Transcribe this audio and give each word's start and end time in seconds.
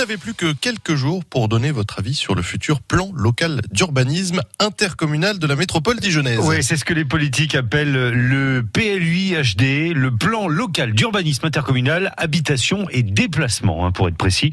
N'avez 0.00 0.16
plus 0.16 0.32
que 0.32 0.52
quelques 0.54 0.94
jours 0.94 1.26
pour 1.26 1.46
donner 1.48 1.72
votre 1.72 1.98
avis 1.98 2.14
sur 2.14 2.34
le 2.34 2.40
futur 2.40 2.80
plan 2.80 3.10
local 3.14 3.60
d'urbanisme 3.70 4.40
intercommunal 4.58 5.38
de 5.38 5.46
la 5.46 5.56
métropole 5.56 6.00
dijonnaise. 6.00 6.38
Oui, 6.42 6.62
c'est 6.62 6.78
ce 6.78 6.86
que 6.86 6.94
les 6.94 7.04
politiques 7.04 7.54
appellent 7.54 8.08
le 8.08 8.62
PLUI-HD, 8.62 9.92
le 9.92 10.10
plan 10.10 10.48
local 10.48 10.94
d'urbanisme 10.94 11.44
intercommunal, 11.44 12.14
habitation 12.16 12.88
et 12.88 13.02
déplacement, 13.02 13.84
hein, 13.84 13.92
pour 13.92 14.08
être 14.08 14.16
précis. 14.16 14.52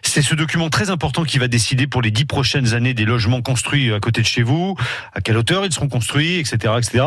C'est 0.00 0.22
ce 0.22 0.34
document 0.34 0.70
très 0.70 0.88
important 0.88 1.24
qui 1.24 1.36
va 1.36 1.48
décider 1.48 1.86
pour 1.86 2.00
les 2.00 2.10
dix 2.10 2.24
prochaines 2.24 2.72
années 2.72 2.94
des 2.94 3.04
logements 3.04 3.42
construits 3.42 3.92
à 3.92 4.00
côté 4.00 4.22
de 4.22 4.26
chez 4.26 4.42
vous, 4.42 4.74
à 5.12 5.20
quelle 5.20 5.36
hauteur 5.36 5.66
ils 5.66 5.72
seront 5.72 5.88
construits, 5.88 6.38
etc. 6.38 6.72
etc. 6.78 7.04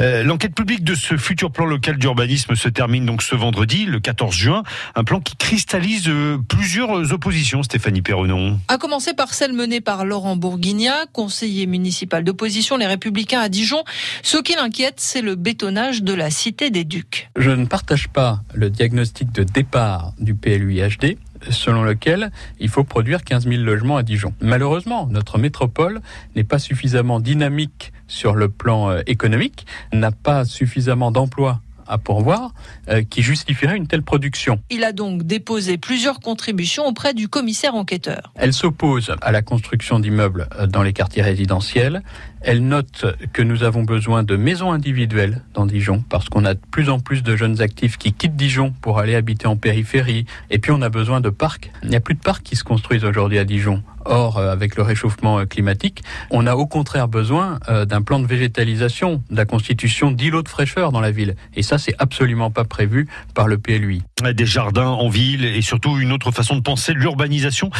Euh, 0.00 0.24
L'enquête 0.24 0.56
publique 0.56 0.82
de 0.82 0.96
ce 0.96 1.16
futur 1.16 1.52
plan 1.52 1.66
local 1.66 1.96
d'urbanisme 1.96 2.56
se 2.56 2.68
termine 2.68 3.06
donc 3.06 3.22
ce 3.22 3.36
vendredi, 3.36 3.84
le 3.84 4.00
14 4.00 4.34
juin. 4.34 4.64
Un 4.96 5.04
plan 5.04 5.20
qui 5.20 5.36
cristallise 5.36 6.08
euh, 6.08 6.36
plusieurs 6.48 7.14
oppositions, 7.20 7.62
Stéphanie 7.62 8.00
Perronon. 8.00 8.58
A 8.68 8.78
commencer 8.78 9.12
par 9.12 9.34
celle 9.34 9.52
menée 9.52 9.82
par 9.82 10.06
Laurent 10.06 10.36
Bourguignat, 10.36 11.04
conseiller 11.12 11.66
municipal 11.66 12.24
d'opposition, 12.24 12.78
les 12.78 12.86
Républicains 12.86 13.40
à 13.40 13.50
Dijon. 13.50 13.84
Ce 14.22 14.38
qui 14.38 14.54
l'inquiète, 14.54 15.00
c'est 15.00 15.20
le 15.20 15.34
bétonnage 15.34 16.02
de 16.02 16.14
la 16.14 16.30
cité 16.30 16.70
des 16.70 16.84
Ducs. 16.84 17.28
Je 17.36 17.50
ne 17.50 17.66
partage 17.66 18.08
pas 18.08 18.40
le 18.54 18.70
diagnostic 18.70 19.32
de 19.32 19.42
départ 19.42 20.14
du 20.18 20.34
PLUIHD 20.34 21.18
selon 21.50 21.82
lequel 21.82 22.30
il 22.58 22.70
faut 22.70 22.84
produire 22.84 23.22
15 23.22 23.46
000 23.48 23.62
logements 23.62 23.98
à 23.98 24.02
Dijon. 24.02 24.32
Malheureusement, 24.40 25.06
notre 25.10 25.36
métropole 25.36 26.00
n'est 26.36 26.44
pas 26.44 26.58
suffisamment 26.58 27.20
dynamique 27.20 27.92
sur 28.08 28.34
le 28.34 28.48
plan 28.48 28.90
euh, 28.90 29.00
économique, 29.06 29.66
n'a 29.92 30.10
pas 30.10 30.44
suffisamment 30.46 31.10
d'emplois 31.10 31.60
à 31.90 31.98
pourvoir 31.98 32.54
euh, 32.88 33.02
qui 33.02 33.22
justifierait 33.22 33.76
une 33.76 33.86
telle 33.86 34.02
production. 34.02 34.60
Il 34.70 34.84
a 34.84 34.92
donc 34.92 35.24
déposé 35.24 35.76
plusieurs 35.76 36.20
contributions 36.20 36.86
auprès 36.86 37.12
du 37.12 37.28
commissaire 37.28 37.74
enquêteur. 37.74 38.32
Elle 38.36 38.52
s'oppose 38.52 39.12
à 39.20 39.32
la 39.32 39.42
construction 39.42 39.98
d'immeubles 39.98 40.48
euh, 40.58 40.66
dans 40.66 40.82
les 40.82 40.92
quartiers 40.92 41.22
résidentiels. 41.22 42.02
Elle 42.42 42.66
note 42.66 43.04
que 43.34 43.42
nous 43.42 43.64
avons 43.64 43.82
besoin 43.82 44.22
de 44.22 44.36
maisons 44.36 44.72
individuelles 44.72 45.42
dans 45.52 45.66
Dijon 45.66 46.02
parce 46.08 46.30
qu'on 46.30 46.46
a 46.46 46.54
de 46.54 46.60
plus 46.70 46.88
en 46.88 46.98
plus 46.98 47.22
de 47.22 47.36
jeunes 47.36 47.60
actifs 47.60 47.98
qui 47.98 48.14
quittent 48.14 48.36
Dijon 48.36 48.72
pour 48.80 48.98
aller 48.98 49.14
habiter 49.14 49.46
en 49.46 49.56
périphérie. 49.56 50.24
Et 50.48 50.58
puis 50.58 50.72
on 50.72 50.80
a 50.80 50.88
besoin 50.88 51.20
de 51.20 51.28
parcs. 51.28 51.70
Il 51.82 51.90
n'y 51.90 51.96
a 51.96 52.00
plus 52.00 52.14
de 52.14 52.20
parcs 52.20 52.42
qui 52.42 52.56
se 52.56 52.64
construisent 52.64 53.04
aujourd'hui 53.04 53.38
à 53.38 53.44
Dijon. 53.44 53.82
Or, 54.04 54.38
euh, 54.38 54.50
avec 54.50 54.76
le 54.76 54.82
réchauffement 54.82 55.44
climatique, 55.46 56.02
on 56.30 56.46
a 56.46 56.54
au 56.54 56.66
contraire 56.66 57.08
besoin 57.08 57.58
d'un 57.68 58.02
plan 58.02 58.18
de 58.18 58.26
végétalisation, 58.26 59.22
de 59.30 59.36
la 59.36 59.44
constitution 59.44 60.10
d'îlots 60.10 60.42
de 60.42 60.48
fraîcheur 60.48 60.92
dans 60.92 61.00
la 61.00 61.10
ville. 61.10 61.36
Et 61.54 61.62
ça, 61.62 61.78
c'est 61.78 61.94
absolument 61.98 62.50
pas 62.50 62.64
prévu 62.64 63.08
par 63.34 63.46
le 63.46 63.58
PLUI. 63.58 64.02
Des 64.34 64.46
jardins 64.46 64.88
en 64.88 65.08
ville 65.08 65.44
et 65.44 65.62
surtout 65.62 65.98
une 65.98 66.12
autre 66.12 66.30
façon 66.30 66.56
de 66.56 66.60
penser 66.60 66.92
l'urbanisation. 66.92 67.70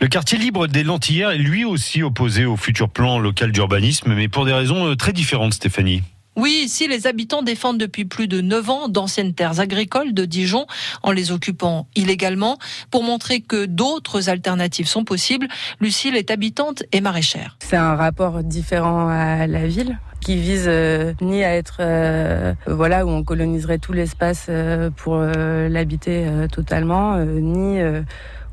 Le 0.00 0.08
quartier 0.08 0.38
libre 0.38 0.66
des 0.66 0.84
Lentillères 0.84 1.30
est 1.30 1.38
lui 1.38 1.64
aussi 1.64 2.02
opposé 2.02 2.44
au 2.44 2.56
futur 2.56 2.88
plan 2.88 3.18
local 3.18 3.52
d'urbanisme, 3.52 4.14
mais 4.14 4.28
pour 4.28 4.44
des 4.44 4.52
raisons 4.52 4.94
très 4.96 5.12
différentes, 5.12 5.54
Stéphanie. 5.54 6.02
Oui, 6.34 6.62
ici, 6.64 6.88
les 6.88 7.06
habitants 7.06 7.42
défendent 7.42 7.78
depuis 7.78 8.04
plus 8.04 8.26
de 8.26 8.40
9 8.40 8.70
ans 8.70 8.88
d'anciennes 8.88 9.34
terres 9.34 9.60
agricoles 9.60 10.14
de 10.14 10.24
Dijon 10.24 10.66
en 11.02 11.12
les 11.12 11.30
occupant 11.30 11.86
illégalement. 11.94 12.58
Pour 12.90 13.02
montrer 13.02 13.40
que 13.40 13.66
d'autres 13.66 14.30
alternatives 14.30 14.88
sont 14.88 15.04
possibles, 15.04 15.48
Lucille 15.80 16.16
est 16.16 16.30
habitante 16.30 16.84
et 16.92 17.00
maraîchère. 17.00 17.56
C'est 17.60 17.76
un 17.76 17.96
rapport 17.96 18.42
différent 18.42 19.08
à 19.08 19.46
la 19.46 19.66
ville 19.66 19.98
qui 20.22 20.36
vise 20.36 20.66
euh, 20.68 21.12
ni 21.20 21.42
à 21.44 21.54
être 21.54 21.78
euh, 21.80 22.54
voilà 22.66 23.04
où 23.04 23.10
on 23.10 23.24
coloniserait 23.24 23.78
tout 23.78 23.92
l'espace 23.92 24.46
euh, 24.48 24.90
pour 24.90 25.16
l'habiter 25.16 26.26
totalement, 26.50 27.18
ni 27.18 27.80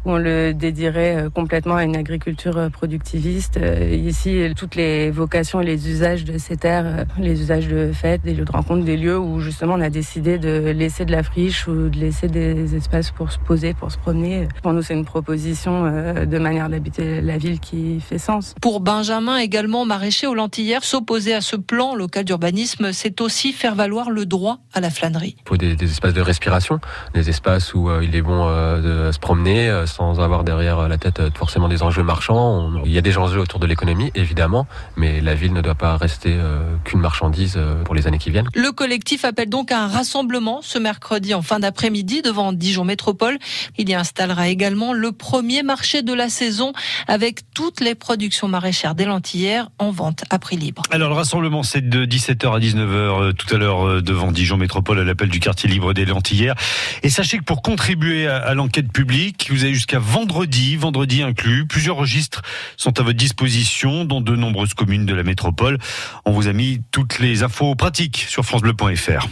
on 0.05 0.17
le 0.17 0.53
dédierait 0.53 1.27
complètement 1.33 1.75
à 1.75 1.83
une 1.83 1.95
agriculture 1.95 2.69
productiviste. 2.71 3.59
Ici, 3.91 4.41
toutes 4.55 4.75
les 4.75 5.11
vocations 5.11 5.61
et 5.61 5.65
les 5.65 5.89
usages 5.89 6.23
de 6.25 6.37
ces 6.37 6.57
terres, 6.57 7.05
les 7.17 7.41
usages 7.41 7.67
de 7.67 7.91
fêtes, 7.91 8.21
des 8.23 8.33
lieux 8.33 8.45
de 8.45 8.51
rencontre, 8.51 8.83
des 8.83 8.97
lieux 8.97 9.17
où 9.17 9.39
justement 9.39 9.75
on 9.75 9.81
a 9.81 9.89
décidé 9.89 10.37
de 10.37 10.71
laisser 10.71 11.05
de 11.05 11.11
la 11.11 11.23
friche 11.23 11.67
ou 11.67 11.89
de 11.89 11.97
laisser 11.97 12.27
des 12.27 12.75
espaces 12.75 13.11
pour 13.11 13.31
se 13.31 13.39
poser, 13.39 13.73
pour 13.73 13.91
se 13.91 13.97
promener. 13.97 14.47
Pour 14.61 14.73
nous, 14.73 14.81
c'est 14.81 14.93
une 14.93 15.05
proposition 15.05 15.83
de 15.83 16.37
manière 16.37 16.69
d'habiter 16.69 17.21
la 17.21 17.37
ville 17.37 17.59
qui 17.59 17.99
fait 17.99 18.17
sens. 18.17 18.55
Pour 18.61 18.79
Benjamin, 18.79 19.37
également 19.37 19.85
maraîcher 19.85 20.27
aux 20.27 20.35
Lentillères, 20.35 20.83
s'opposer 20.83 21.33
à 21.33 21.41
ce 21.41 21.55
plan 21.55 21.95
local 21.95 22.25
d'urbanisme, 22.25 22.91
c'est 22.93 23.21
aussi 23.21 23.53
faire 23.53 23.75
valoir 23.75 24.09
le 24.09 24.25
droit 24.25 24.59
à 24.73 24.79
la 24.79 24.89
flânerie. 24.89 25.35
Il 25.45 25.49
faut 25.49 25.57
des, 25.57 25.75
des 25.75 25.91
espaces 25.91 26.13
de 26.13 26.21
respiration, 26.21 26.79
des 27.13 27.29
espaces 27.29 27.73
où 27.73 27.89
euh, 27.89 28.03
il 28.03 28.15
est 28.15 28.21
bon 28.21 28.47
euh, 28.47 29.07
de 29.07 29.11
se 29.11 29.19
promener 29.19 29.69
euh, 29.69 29.85
sans 29.89 30.19
avoir 30.19 30.43
derrière 30.43 30.87
la 30.87 30.97
tête 30.97 31.21
forcément 31.37 31.67
des 31.67 31.83
enjeux 31.83 32.03
marchands. 32.03 32.37
On, 32.37 32.85
il 32.85 32.91
y 32.91 32.97
a 32.97 33.01
des 33.01 33.17
enjeux 33.17 33.39
autour 33.39 33.59
de 33.59 33.67
l'économie, 33.67 34.11
évidemment, 34.15 34.67
mais 34.95 35.21
la 35.21 35.35
ville 35.35 35.53
ne 35.53 35.61
doit 35.61 35.75
pas 35.75 35.97
rester 35.97 36.35
qu'une 36.83 36.99
marchandise 36.99 37.59
pour 37.85 37.95
les 37.95 38.07
années 38.07 38.17
qui 38.17 38.31
viennent. 38.31 38.49
Le 38.53 38.71
collectif 38.71 39.25
appelle 39.25 39.49
donc 39.49 39.71
à 39.71 39.83
un 39.83 39.87
rassemblement 39.87 40.61
ce 40.61 40.77
mercredi 40.77 41.33
en 41.33 41.41
fin 41.41 41.59
d'après-midi 41.59 42.21
devant 42.21 42.53
Dijon 42.53 42.85
Métropole. 42.85 43.37
Il 43.77 43.89
y 43.89 43.93
installera 43.93 44.47
également 44.47 44.93
le 44.93 45.11
premier 45.11 45.63
marché 45.63 46.01
de 46.01 46.13
la 46.13 46.29
saison 46.29 46.73
avec 47.07 47.41
toutes 47.53 47.81
les 47.81 47.95
productions 47.95 48.47
maraîchères 48.47 48.95
des 48.95 49.05
Lentillères 49.05 49.69
en 49.79 49.91
vente 49.91 50.23
à 50.29 50.39
prix 50.39 50.57
libre. 50.57 50.83
Alors 50.91 51.09
le 51.09 51.15
rassemblement 51.15 51.63
c'est 51.63 51.87
de 51.87 52.05
17h 52.05 52.55
à 52.55 52.59
19h 52.59 53.33
tout 53.33 53.53
à 53.53 53.57
l'heure 53.57 54.01
devant 54.01 54.31
Dijon 54.31 54.57
Métropole 54.57 54.99
à 54.99 55.03
l'appel 55.03 55.29
du 55.29 55.39
quartier 55.39 55.69
libre 55.69 55.93
des 55.93 56.05
Lentillères. 56.05 56.55
Et 57.03 57.09
sachez 57.09 57.37
que 57.37 57.43
pour 57.43 57.61
contribuer 57.61 58.27
à, 58.27 58.37
à 58.37 58.53
l'enquête 58.53 58.91
publique, 58.91 59.49
vous 59.51 59.63
avez 59.63 59.73
jusqu'à 59.79 59.99
vendredi, 59.99 60.75
vendredi 60.75 61.23
inclus, 61.23 61.65
plusieurs 61.65 61.95
registres 61.95 62.41
sont 62.75 62.99
à 62.99 63.03
votre 63.03 63.17
disposition 63.17 64.03
dans 64.03 64.19
de 64.19 64.35
nombreuses 64.35 64.73
communes 64.73 65.05
de 65.05 65.13
la 65.13 65.23
métropole. 65.23 65.77
On 66.25 66.31
vous 66.31 66.49
a 66.49 66.53
mis 66.53 66.81
toutes 66.91 67.19
les 67.19 67.43
infos 67.43 67.75
pratiques 67.75 68.25
sur 68.27 68.43
francebleu.fr. 68.43 69.25